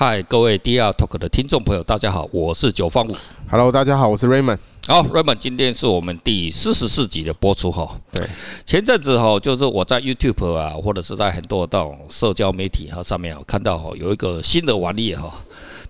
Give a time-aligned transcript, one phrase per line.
[0.00, 3.16] 嗨，各位 DR Talk 的听众朋友，大家好，我是九方五。
[3.50, 4.58] Hello，大家好，我是 Raymond。
[4.86, 7.98] 好，Raymond，今天是我们第四十四集的播出哈。
[8.12, 8.24] 对，
[8.64, 15.34] 前阵子哈，就是我在 YouTube 啊，或者是在很多这种社交媒体哈上面我，看到哈有一个新的玩意哈，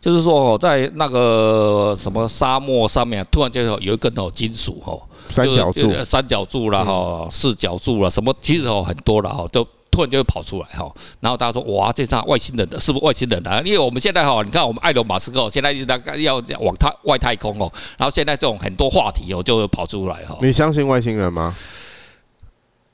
[0.01, 4.99] 就是说在那个什么沙漠上面，突然间有一根哦金属哈，
[5.29, 9.69] 三角柱、三角柱啦哈，四角柱啦，什么其实哦很多了哈都。
[9.99, 10.89] 突然就会跑出来哈，
[11.19, 13.61] 然后大家说哇，这是外星人的，是不是外星人啊？
[13.65, 20.39] 因为我们现在哈，你看我们埃隆马斯克现在一直在要往太外太空哦，然后现在这种很多话题哦就会跑出来哈。
[20.41, 21.53] 你相信外星人吗？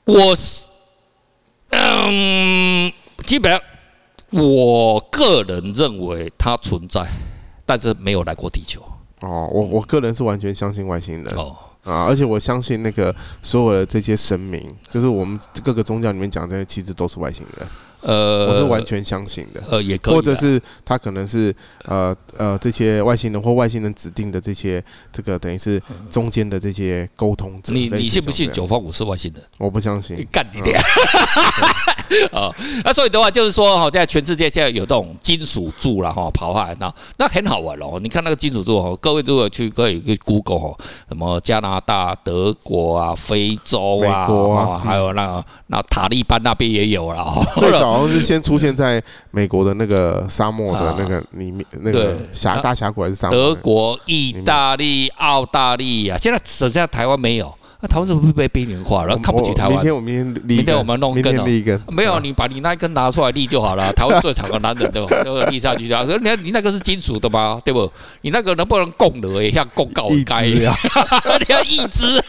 [0.05, 0.63] 我是
[1.69, 2.91] 嗯，
[3.23, 3.61] 基本上
[4.31, 7.05] 我个人认为它存在，
[7.67, 8.81] 但是没有来过地球。
[9.19, 11.55] 哦，我我个人是完全相信外星人哦。
[11.85, 12.05] 啊！
[12.05, 17.67] 而且我相信那个所有的这些神明，就是我们各个宗教里面讲这些，其实都是外星人。
[18.01, 19.63] 呃，我是完全相信的。
[19.69, 21.55] 呃，也可以，或者是他可能是
[21.85, 27.73] 呃呃这些外星人或外星人指定的这些这个等于是中间的这些沟通者。
[27.73, 29.43] 你你信不信九方五是外星人？
[29.57, 30.27] 我不相信。
[30.31, 30.75] 干你娘！
[32.31, 32.53] 啊，
[32.83, 37.99] 那所以的话就是说哈，在全世界现在有这种金属柱了哈，跑下来那那很好玩哦。
[38.01, 40.75] 你看那个金属柱哦，各位如果去可以去 Google 哈，
[41.09, 47.25] 什么加拿大、德国啊、非洲啊，还有那个那塔利班那边也有了。
[47.57, 53.35] 最早是先出现在美国的那个沙漠的 那个里面，那个峡大峡谷还是沙漠？
[53.35, 57.53] 德国、意大利、澳大利亚，现在只剩下台湾没有。
[57.85, 59.15] 那台湾是不是被边缘化了？
[59.19, 59.73] 看不起台湾。
[59.73, 61.79] 明天我明天立，明天我们弄一根，立一根。
[61.89, 63.91] 没有，你把你那一根拿出来立就好了。
[63.93, 65.23] 台湾最长的男人对吧？
[65.23, 66.03] 都立下去啊！
[66.03, 67.61] 你你那个是金属的吗？
[67.63, 67.91] 对不？
[68.21, 69.43] 你那个能不能供的？
[69.43, 70.75] 也像供告该一样。
[71.47, 72.19] 你要一支。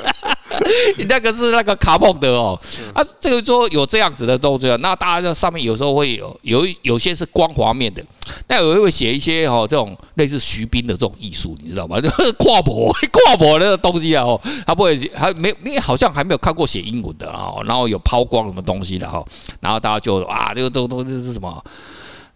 [0.97, 2.58] 你那个是那个卡梦的哦，
[2.94, 8.03] 啊，这个说有这样子的动作，那大家在上面有时候会有有有些是光滑面的，
[8.48, 12.00] 那有人会写一些哦这种类似徐冰的这种艺术，你知道吗？
[12.00, 19.25] 就 是跨博 跨博那个东西啊，哦，他不会还没因为好像还没有看过写英文的啊，然后有抛光什么东西的哈，
[19.60, 21.62] 然后大家就啊这个这个东西是什么？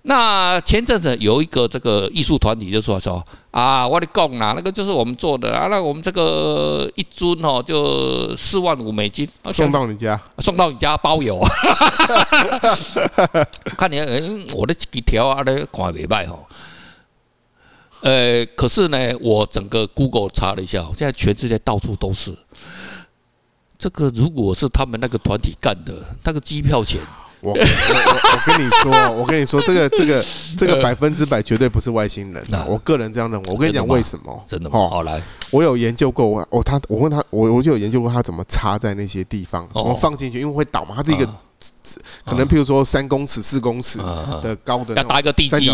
[0.02, 11.50] 那前阵子有一个这个艺术团体就说说啊，我的讲啦，那个就是我们做的啊，那我们这个一尊哦，就四万五美金，送到你家，送到你家包邮啊。
[13.76, 14.00] 看你，
[14.54, 16.38] 我的几条啊，那看没卖哦。
[18.00, 22.34] 呃，可是呢，我整个 Google 查了一下，现在全世界到处都是。
[23.78, 25.92] 这个如果是他们那个团体干的，
[26.24, 26.98] 那个机票钱。
[27.42, 27.64] 我我我
[28.34, 30.24] 我跟你说，我跟你说，这个这个
[30.58, 32.64] 这个百分之百绝对不是外星人呐！
[32.66, 33.50] 我个人这样认为。
[33.50, 34.42] 我跟你讲为什么？
[34.46, 34.78] 真的吗？
[34.88, 40.94] 好来，我有研究过，我我他我问他，我我就有研究过他怎么插在那些地方，怎么放进去，因为会倒嘛。
[40.94, 41.26] 它是一个
[42.26, 43.98] 可能譬如说三公尺、四公尺
[44.42, 45.66] 的高的，要搭一个地基。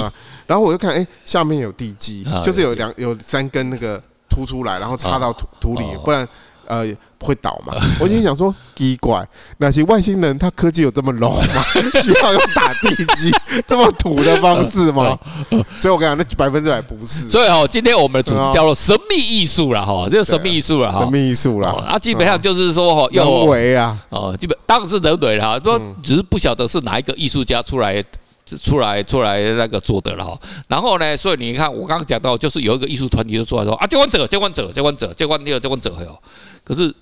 [0.47, 6.27] 然后我就看，哎，下面有地基，就是有两有三根那个凸出来，然后插到土土里，不然。
[6.67, 6.87] 呃，
[7.21, 7.75] 会倒吗？
[8.01, 9.27] 我心想说，奇怪，
[9.59, 11.63] 那些外星人他科技有这么 low 吗？
[12.03, 13.33] 需要用打地基
[13.67, 15.19] 这么土的方式吗？
[15.77, 17.31] 所以我跟你讲，那百分之百不是。
[17.31, 28.05] 所以哦，今天我们的主题叫做神秘艺术了哈，这个神秘艺术了哈，神秘艺术了啊，基本上就是说哈，人为啊，哦，基本当然是人为了哈，说只是不晓得是哪一个艺术家出来。
[28.63, 30.39] 出来出来那个做的了哈，
[30.69, 36.17] 然后呢，所以你看我刚刚讲到，就是有一个艺术团体就出来说啊，接管者，接管者，接管者，接管你有接管者哟，
[36.67, 36.93] 可是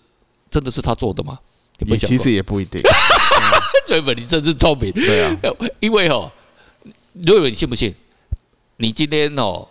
[0.50, 1.38] 真的是他做的吗？
[1.86, 2.82] 也其实也不一定。
[3.88, 5.36] 瑞本你真是聪明，对啊，
[5.80, 6.30] 因为哦，
[7.12, 7.94] 瑞文你信不信？
[8.76, 9.66] 你今天哦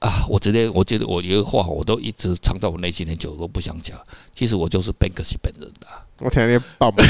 [0.00, 3.96] 啊，我直接我觉得我有一个话我都一直藏在我内心很久，我都不想讲。
[4.34, 5.86] 其实我就是 Banksy 本人的。
[6.18, 7.00] 我天天爆不。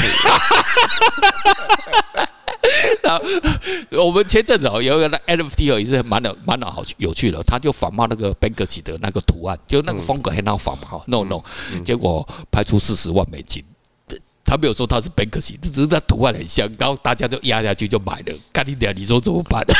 [4.05, 11.41] 我们前阵子哦，有一个那 NFT 哦，也是蛮的蛮的好有趣的，他就仿冒那个 Banksy 的那个图案，就那个风格很好仿嘛，哈，no no，
[11.83, 13.63] 结果拍出四十万美金，
[14.45, 19.65] 他没有说他是 Banksy，只是他图案很像，然后大家就压下去就买了，干你娘，你说怎么办？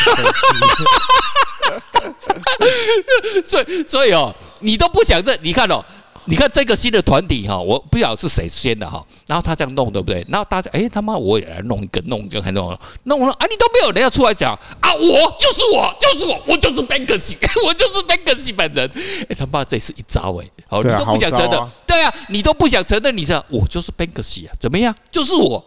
[3.44, 5.84] 所以所以哦，你都不想认，你看哦。
[6.30, 10.26] 你看这个新的团体哈，我不晓得是谁先的哈，然后他这样弄对不对？
[10.30, 13.46] 然后大家哎他妈我也来弄一个，弄一个还弄弄了啊！
[13.50, 14.94] 你都没有人要出来讲啊！
[14.94, 18.92] 我就是我，就是我，我就是 Banksy，我就是 Banksy 本人。
[19.30, 24.54] 哎他妈这是一招哎，好你都不想承认，对啊，你都不想承认，你这我就是 Banksy 啊？
[24.60, 24.94] 怎么样？
[25.10, 25.64] 就是我，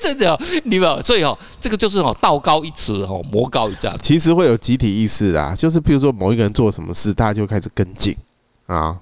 [0.00, 3.96] 真的，你们所以哦，这个就是哦道高一尺哦魔高一丈。
[3.98, 8.14] 其实会有集体意识啊，就是比如说某一个人做什么事，大家就开始跟进
[8.66, 8.96] 啊。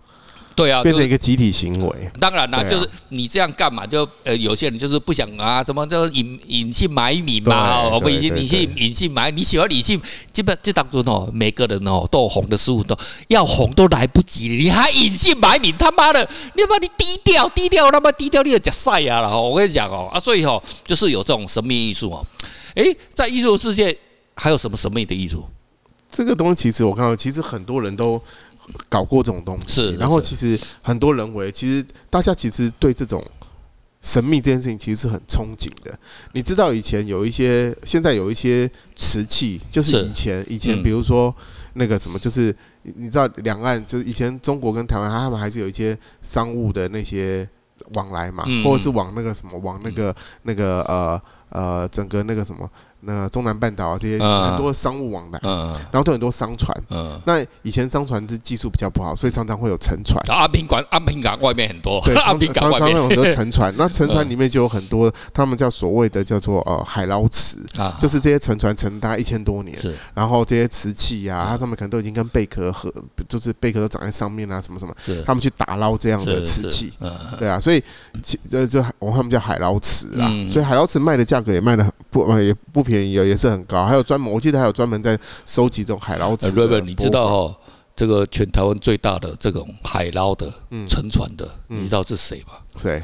[0.55, 2.11] 对啊，变成一个集体行为。
[2.21, 3.87] 当然啦，就是你这样干嘛？
[3.87, 7.83] 就呃，有些人就是不想啊，什么叫隐隐姓埋名嘛？
[7.89, 10.01] 我们以前你姓隐姓埋，你喜欢隐姓，
[10.33, 12.97] 基本这当中哦，每个人哦都有红的师傅，都
[13.29, 15.75] 要红都来不及，你还隐姓埋名？
[15.79, 19.23] 他妈的，你把你低调低调，他妈低调，你要假赛啊！
[19.23, 22.25] 然后我跟你讲哦啊，所以哦，就是有这种神秘艺术哦。
[22.75, 23.97] 诶，在艺术世界
[24.35, 25.45] 还有什么神秘的艺术？
[26.11, 28.21] 这个东西其实我看到，其实很多人都
[28.89, 29.69] 搞过这种东西。
[29.69, 33.25] 是，然后其实很多人为，其实大家其实对这种
[34.01, 35.99] 神秘这件事情其实是很憧憬的。
[36.33, 41.35] 你知道以前有一些，现在有一些瓷器，就是以前以前比如说
[41.75, 47.49] 那个什么，就是你知道两岸就是以前中国跟台湾，他们还是有一些商务的那些
[47.95, 52.71] 往来嘛，或者是往那个什么往那个那个呃呃整个那个什么。
[53.05, 56.77] 那中南半岛啊，这些很多商务往来，然后都很多商船。
[57.25, 60.23] 那以前商船是技术比较不好，所以常常会有沉船。
[60.29, 62.01] 阿平港，阿平港外面很多。
[62.05, 63.73] 对， 阿平港外面很多沉船。
[63.79, 67.59] 那沉船里面就有很多，他们叫所谓的叫做呃海捞瓷，
[67.99, 69.77] 就是这些沉船沉大概一千多年，
[70.15, 72.93] 然后这些瓷器啊，它上面可能都已经跟贝壳和，
[73.29, 74.95] 就是贝壳都长在上面啊，什么什么，
[75.25, 76.93] 他们去打捞这样的瓷器。
[77.39, 77.83] 对啊，所以
[78.23, 80.29] 其这就我们他们叫海捞瓷啦。
[80.49, 83.19] 所以海捞瓷卖的价格也卖的不也不便宜。
[83.19, 86.55] 啊也是很高，还有专门，我记得还有专门在收集这种海捞瓷。
[86.55, 87.57] 瑞你知道哦，
[87.97, 90.53] 这个全台湾最大的这种海捞的
[90.87, 92.53] 沉船的，你知道是谁吗？
[92.77, 93.03] 谁？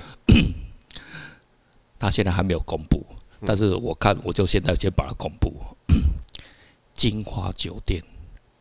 [1.99, 3.05] 他现在还没有公布，
[3.47, 5.53] 但是我看我就现在先把它公布。
[6.95, 8.03] 金华酒店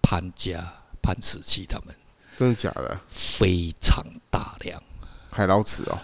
[0.01, 0.65] 潘家
[1.01, 1.93] 潘石器他们，
[2.37, 2.97] 真的假的？
[3.09, 4.81] 非常大量
[5.29, 5.99] 海捞瓷哦，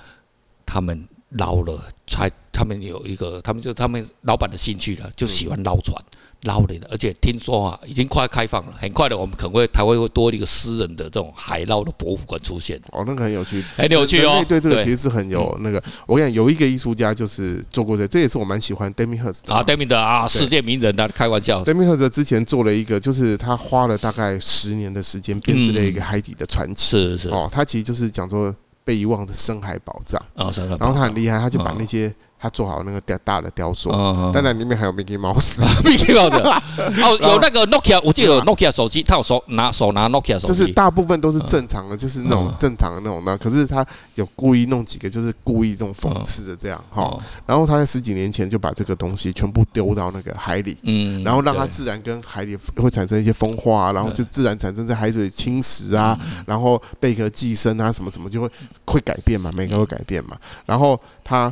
[0.66, 1.08] 他们。
[1.36, 2.30] 捞了，才
[2.64, 6.02] 他们有一个，他们就他们老板的兴趣了，就喜欢捞船
[6.44, 12.82] 捞的，而且听说啊，已经快开放了，很快的，我们可能会台湾会多一个私人的这种海捞的博物馆出现。
[12.94, 14.42] 哦，那个很有趣，很有趣哦。
[14.48, 21.66] 对这个其实是很有那个，我跟你讲，有一个艺术家就是做过这，这也是我蛮喜欢 Damien Hirst 啊，Damien 的啊，世界名人的，开玩笑。
[21.66, 26.92] Damien Hirst 之前做了一个，就是他花了大概十年的时间编织了一个海底的传奇。
[26.92, 28.56] 是是哦，他其实就是讲说。
[28.86, 32.14] 被遗忘的深海宝藏，然后他很厉害，他就把那些
[32.44, 33.90] 他做好那个雕大的雕塑，
[34.34, 36.42] 当然里面还有 Mickey Mouse，Mickey Mouse，
[37.02, 43.86] 哦， 有那个 Nokia，我记得有 Nokia 手机，他有手拿手拿 Nokia 手机，就是大部分都是正常的，就是那种正常的那种的，可是他
[44.16, 58.50] 有故意弄几个，就是故意这种讽刺的这样哈，然后他在十几年前就把这个东西全部丢到那个海里，嗯，然后让它自然跟海里会产生一些风化，然后就自然产生在海水侵蚀啊，然后贝壳寄生啊，什么什么就会。
[58.86, 59.52] 会改变嘛？
[59.56, 60.38] 每个会改变嘛？
[60.66, 61.52] 然后他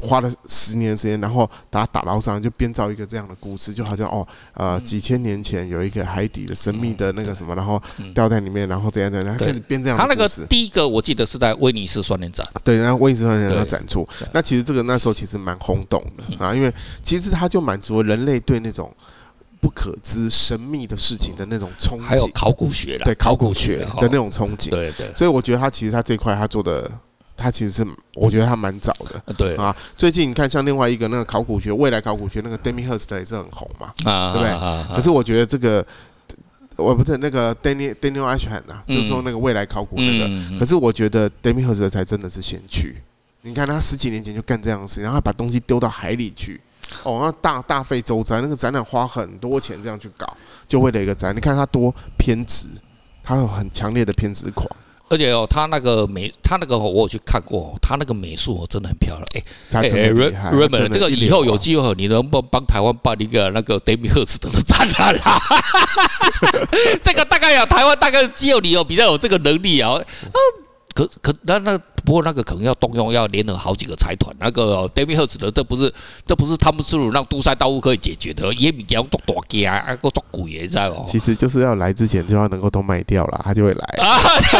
[0.00, 7.80] 花了十年时间，然后把它打捞上来，就编造一个这样的故事，就好像哦，呃，几千年前有一个海底的神秘的那个什么，然后
[8.14, 10.16] 掉在里面，然后怎样怎样，他开始编这样的故事。
[10.16, 14.08] 他那个第一个我记得是在威尼斯双年展，对，然后威尼斯双年展要展出。
[14.32, 16.44] 那其实这个那时候其实蛮轰动的。
[16.44, 18.92] 啊，因为其实它就满足了人类对那种。
[19.62, 25.12] 不可知神秘的事情的那种憧憬，还有考古学的，对考古学的那种憧憬，对对。
[25.14, 26.90] 所以我觉得他其实他这块他做的，
[27.40, 29.74] 他其实是我觉得他蛮早的，对啊。
[29.96, 34.94] 最近你看像另外一个那个考古学，未来考古学那个 Damien Hurst 也是很红嘛，对不对？
[34.94, 35.84] 可是我觉得这个
[36.76, 42.96] 我不是那个 Daniel Daniel Ashton 啊，就是说那个未来考古那个，可是我觉得 Damien Hurst 才真的是先驱。
[43.42, 46.60] 你看他十几年前就干这样的事，然后他把东西丢到海里去。
[47.04, 50.36] 哦，那大大费周章，那个展览花很多钱这样去搞，
[50.68, 51.34] 就为了一个展。
[51.34, 52.66] 你看他多偏执，
[53.22, 54.68] 他有很强烈的偏执狂。
[55.10, 59.26] 而且哦，他那个美，他那个我有去看过，他那个美术哦，真的很漂亮。
[59.34, 60.52] 哎，他真的厉害。
[60.52, 65.38] Raymond，这个以后有机会，你能不能帮台湾办一个那个 Damien Hirst 的展览啦？
[67.02, 70.00] 这个大概有台湾大概只有你有比较有这个能力啊。
[70.94, 75.92] 可可那那不过那个可能要动用要联合好几个财团，那个 Hirst 的这不是
[76.26, 81.04] 这不是汤姆斯鲁让杜塞道夫可以解决的，也比较做大件啊，个做鬼也在哦？
[81.06, 84.18] 其实就是要来之前就要能够都卖掉了，他就会来 啊，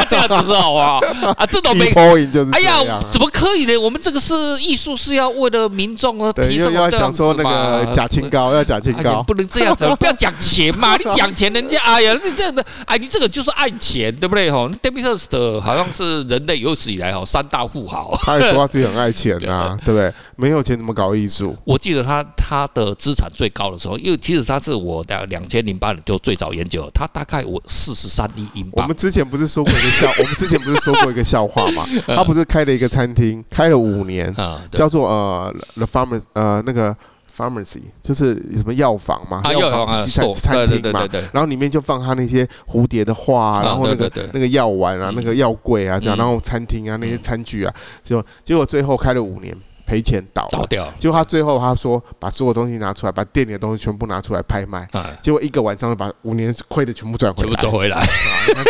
[0.09, 0.99] 这样子是好啊
[1.37, 1.91] 啊，这种没
[2.53, 3.77] 哎呀，怎么可以呢？
[3.77, 14.51] 我们这个是艺术，是要为了民众而提什么要讲说那个假清高，要假清高，不能这样子，不要讲钱嘛， 你讲钱，人家哎呀，你这样的哎，你这个就是爱钱，对不对？
[14.51, 16.21] 哈，Damien Hirst 好像是。
[16.31, 20.13] 人类有史以来哈三大富豪， 他也说他自己很爱钱啊， 对不对？
[20.35, 21.57] 没有钱怎么搞艺术？
[21.65, 28.83] 我记得他他的资产最高的时候，因为其实他是我的两千零八年就最早研究，他大概我四十三亿英镑。
[28.83, 31.85] 我们之前不是说过一个笑， 我们之前不是说过一个笑话吗？
[32.07, 34.35] 他不是开了一个餐厅，开了五年，
[34.73, 36.97] 叫做呃 The Farmer 呃那个。
[37.41, 49.57] Pharmacy 就是什么药房嘛，药房西，餐餐厅嘛，然后里面就放他那些蝴蝶的画，然后那个那个药丸啊，那个药柜啊这样，然后餐厅啊那些餐具啊，结果结果最后开了五年。
[49.91, 54.89] 赔钱倒倒掉，结果他最后他说把所有东西拿出来，把店里的东西全部拿出来拍卖，
[55.21, 58.01] 结果一个晚上把五年亏的全部赚回来，全部赚回来，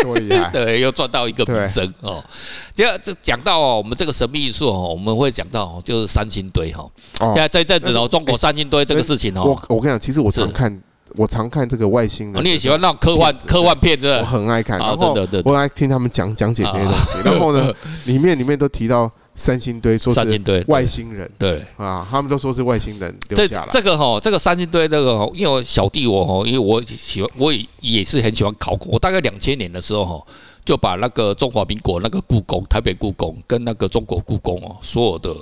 [0.02, 0.48] 多厉害！
[0.50, 2.24] 对，又赚到一个名声哦。
[2.72, 6.88] 接着这讲到哦，我们这个神秘艺术哦，我们会讲到就是三星堆哈。
[7.18, 10.82] 现在在这阵子哦，中国三星堆这个事情哦，我我跟你讲，其实我常看，
[11.16, 17.70] 我常看这个外星人，你也喜欢那种科幻科幻片，真的，我很爱看，然后我爱听他们讲讲解这些东西，然后呢，
[18.06, 19.12] 里面里面都提到。
[19.40, 20.20] 三星堆说是
[20.66, 23.68] 外星人，对啊，他们都说是外星人留下来。
[23.70, 28.90] 这这个哈，这个三星堆这个，因为小弟我哈，因为我喜欢，我也也是很喜欢考古。
[28.90, 30.26] 我大概两千年的时候哈，
[30.62, 35.34] 就把那个中华民国那个故宫，台北故宫跟那个中国故宫哦，所有的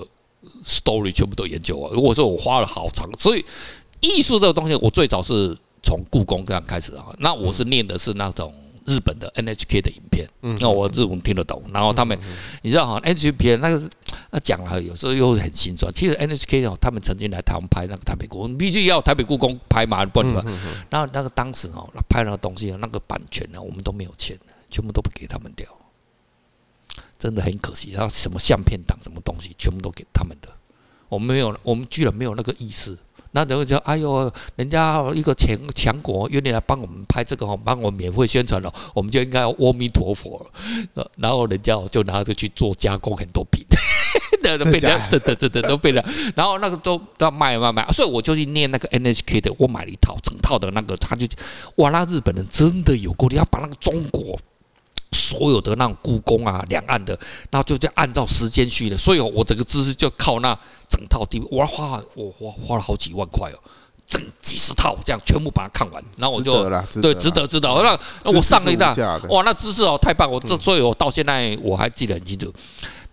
[0.65, 1.91] story 全部都研究啊。
[1.93, 3.45] 如果说我花了好长，所以
[3.99, 7.07] 艺术这个东西，我最早是从故宫这样开始啊。
[7.19, 8.55] 那我是念的是那种。
[8.89, 10.29] 日本的 NHK 的影片，
[10.59, 11.63] 那我日文听得懂。
[11.73, 12.19] 然后他们，
[12.63, 13.89] 你知道哈，NHK 那个是
[14.31, 15.93] 那讲了，有时候又很心酸。
[15.93, 20.33] 其实 NHK 哦，他们曾经来台湾拍那个台北故宫，必须要台北故宫拍嘛，不然。
[20.91, 24.39] 然后那个当时哦，拍那个东西，那个版权呢，我们都没有钱，
[24.71, 25.67] 全部都不给他们掉，
[27.19, 27.91] 真的很可惜。
[27.93, 30.49] 然后什么相片档，什么东西，全部都给他们的，
[31.09, 32.97] 我们没有，我们居然没有那个意思。
[33.33, 40.43] 那等于就哎呦，人家一个强强国愿意来帮我们拍这个，帮我们免费宣传了，我们就应该阿弥陀佛
[40.95, 41.11] 了。
[41.19, 43.63] 然后人家就拿着去做加工，很多品，
[44.43, 46.03] 都被人家真的真的都被人。
[46.35, 51.27] 然后那个都都要卖卖卖，所以我就去念那个 NHK 的，我买了一套整套的那个，他就
[51.77, 54.41] 哇，那日本人真的有够力，要把那个中国。
[55.29, 57.13] 所有的那种故宫啊，两岸的，
[57.51, 60.59] 然后就就按照时间去的，所以我整个知识就靠那
[60.89, 63.59] 整套 DVD，我花我花花了好几万块哦，
[64.07, 66.69] 整几十套这样全部把它看完，然后我就
[67.03, 68.95] 对值得值得，那我上了一大
[69.29, 72.53] 哇，那知识哦太棒，我这所以我到现在我还记得很清楚。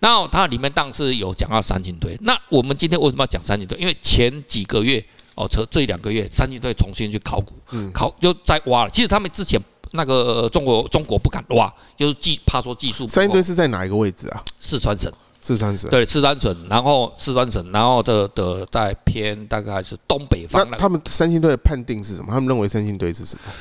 [0.00, 3.78] 然后它里面当时有讲到三星堆，那我们今天为什么要讲三星堆？
[3.78, 5.04] 因为前几个月
[5.34, 7.54] 哦，这这两个月三星堆重新去考古，
[7.92, 9.60] 考就在挖了，其实他们之前。
[9.96, 13.08] 那个中国中国不敢挖，就是技怕说技术。
[13.08, 14.42] 三星堆是在哪一个位置啊？
[14.60, 15.12] 四川省。
[15.38, 15.88] 四川省。
[15.90, 20.66] 对，四川省，然后四川省，然后的的在偏大概是东北方。
[20.68, 22.32] 那他们三星堆的判定是什么？
[22.32, 23.52] 他们认为三星堆是什么？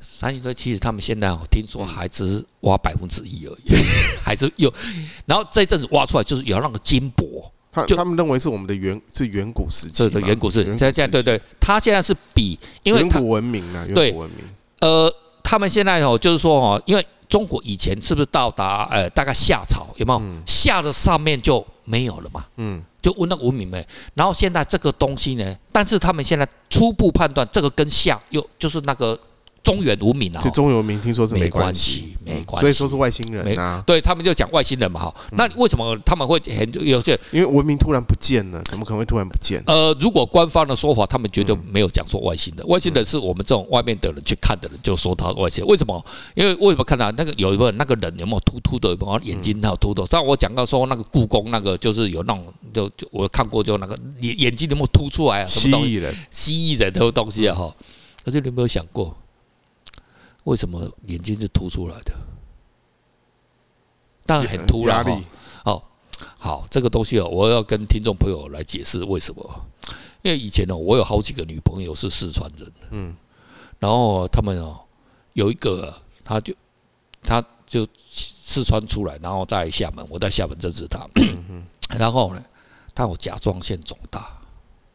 [0.00, 3.74] 三星堆其实他们现在我听说还只是挖百分之一而已，
[4.22, 4.72] 还是有。
[5.26, 10.08] 然后这一阵子挖出来就是有那个金箔，他他们认为是我们的远是远古时期。
[10.08, 10.70] 对对，远古时期。
[10.70, 14.44] 现在现在对对，他现在是比因为远古文明啊，远古文明。
[14.80, 15.12] 呃。
[15.50, 20.22] 他们现在哦，就是说哦，因为中国以前是不是到达呃大概夏朝有没有？
[20.46, 23.84] 夏的上面就没有了嘛，嗯，就问那个文明没。
[24.14, 29.18] 然后现在这个东西呢，但是他们现在初步判断这个跟夏又就是那个。
[29.62, 33.82] 中原文明啊，这中原文明听说是没关系，没关系，所以说是外星人啊。
[33.86, 35.14] 对他们就讲外星人嘛，哈。
[35.32, 37.18] 那为什么他们会很有些？
[37.32, 39.62] 因为文明突然不见了，怎么可能会突然不见？
[39.66, 42.66] 呃，如果官方的说法，他们绝对没有讲说外星人。
[42.68, 45.64] 外星人是我们这种外面的人去看的人就说他外星。
[45.66, 46.04] 为什么？
[46.34, 50.06] 因为为什么看到那个有一个那个人有没有突突的，有没有眼睛还有突突？
[50.06, 55.44] 像我讲到说那个故宫那个就是有那种就就我看过就那个眼眼睛有没有凸出来啊？
[55.44, 57.74] 蜥蜴人，蜥蜴人的东西啊哈。
[58.24, 59.16] 可是你有没有想过？
[60.44, 62.12] 为什么眼睛是凸出来的？
[64.26, 65.20] 当然很突然哈。
[65.64, 65.82] 哦，
[66.38, 69.66] 好，这个东西哦，我要跟听众朋友来解释为什么。
[70.22, 73.16] 因为以前呢，我有好几个女朋友是四川人，嗯，
[73.78, 74.80] 然后他们哦，
[75.32, 76.54] 有一个他就
[77.22, 81.08] 他就四川出来，然后在厦门，我在厦门认识他，
[81.98, 82.44] 然后呢，
[82.94, 84.38] 他有甲状腺肿大，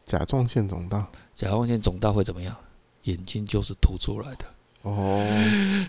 [0.04, 2.56] 甲状腺肿大，甲状腺肿大会怎么样？
[3.02, 4.44] 眼睛就是凸出来的。
[4.86, 5.20] 哦，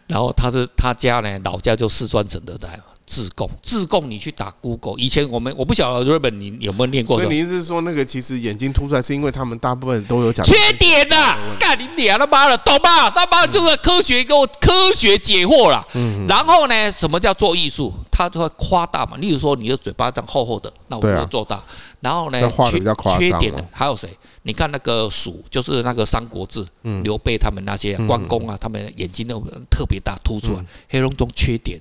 [0.08, 2.68] 然后他是他家呢，老家就四川省的在
[3.06, 7.22] 自贡，自贡你去打 Google，以前我们我不晓得日本你有没有念过？
[7.22, 11.38] 所以你意思是说那个其实眼睛凸出来是因为他们大部分都有讲缺点呐、啊？
[11.60, 13.08] 干你娘他妈的，懂吗？
[13.12, 15.86] 他妈就是科学给我科学解惑了。
[15.94, 17.94] 嗯，然后呢，什么叫做艺术？
[18.12, 19.16] 他就会夸大嘛。
[19.18, 21.64] 例如说你的嘴巴这样厚厚的，那我就做大。
[22.00, 22.40] 然后呢，
[22.70, 22.80] 缺
[23.18, 24.10] 缺点的还有谁？
[24.44, 26.66] 你看那个蜀，就是那个《三国志》，
[27.04, 29.40] 刘备他们那些关公啊，他们眼睛都
[29.70, 31.80] 特别大，凸出来，黑龙中缺碘，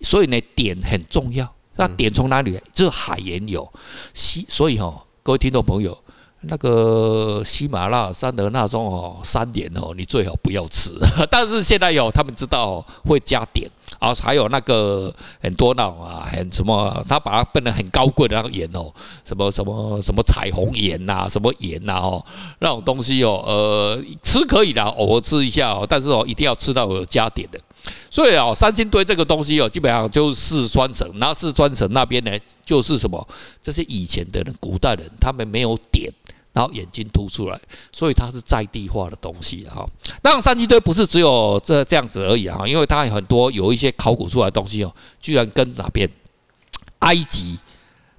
[0.00, 1.52] 所以呢，碘很重要。
[1.76, 2.62] 那碘从哪里来？
[2.72, 3.70] 就是海盐有，
[4.14, 5.96] 西，所以哈，各位听众朋友，
[6.42, 10.92] 那个喜马拉雅山的那种哦山盐哦，你最好不要吃。
[11.30, 13.68] 但是现在有他们知道会加碘。
[14.06, 18.92] 然后还有那个很多那种啊，很什么，他把它变得很高贵的那个盐哦，
[19.24, 22.24] 什么什么什么彩虹盐呐，什么盐呐哦，
[22.60, 27.58] 那种东西哦，呃，吃可以的，偶尔吃一下哦，但是哦，一定要吃到有加碘的。
[28.08, 32.30] 所以哦，三星堆这个东西哦，基本上就是四川省，然后四川省那边呢，
[32.64, 33.26] 就是什么，
[33.60, 36.08] 这些以前的人，古代人，他们没有碘。
[36.56, 37.60] 然后眼睛凸出来，
[37.92, 39.86] 所以它是在地化的东西哈。
[40.22, 46.08] 那，三星堆不是只有这这样子而已哈，因为它很多有一些考古出来的东西哦，居然跟哪边
[47.00, 47.58] 埃及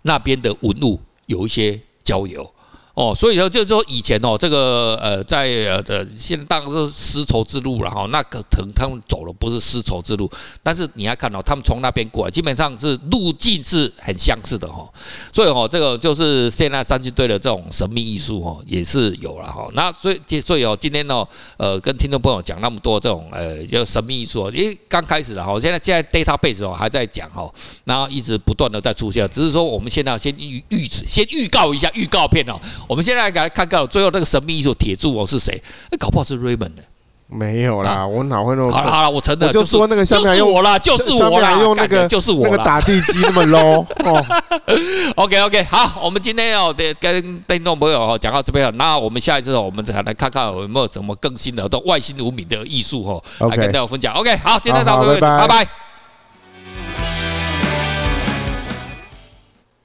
[0.04, 2.54] 那边的文物有一些交流。
[2.98, 10.28] 哦，所以说就是说以前哦，这个呃，在呃的现在当然是丝绸之路了哈，那个可能他们走的不是丝绸之路，
[10.64, 14.84] 但是你要看到他们从那边过来，基本上是路径是很相似的哈。
[15.32, 19.68] 所以哦，这个就是现在三星堆的这种神秘艺术哦，也是有了哈。
[19.76, 21.24] 那所以所以哦，今天呢，
[21.58, 27.48] 呃，跟听众朋友讲那么多这种呃，就神秘艺术，因为刚开始哈，现在现在 database 哦还在讲哈，
[27.86, 32.60] 然后一直不断的在出现，只是说我们现在先预预先预告一下预告片哦。
[32.88, 35.62] 我们现在来看看最后那个神秘艺术铁柱哦是谁？
[35.92, 36.84] 那搞不好是 Raymond 的。
[37.30, 38.72] 没有啦，我哪会那么？
[38.72, 44.26] 好了好了，我承认，就说那个下面用我啦，就是我啦，用那个就是我那个打地基那么 low 哦。
[45.18, 54.14] OK OK，好，我们今天要跟听众朋友哦讲到这边了，那我们下一次我们再来看看有没有什么更新的、都外星无名的艺术哦，来跟大家分享。
[54.14, 55.87] OK，好，今天到这边，拜拜。